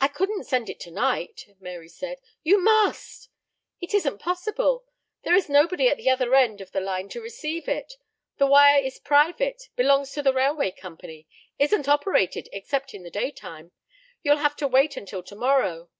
[0.00, 2.20] "I couldn't send it to night," Mary said.
[2.44, 3.28] "You must."
[3.80, 4.84] "It isn't possible.
[5.24, 7.94] There is nobody at the other end of the line to receive it.
[8.36, 11.26] The wire is private belongs to the railroad company
[11.58, 13.72] isn't operated except in the daytime.
[14.22, 15.90] You'll have to wait until to morrow."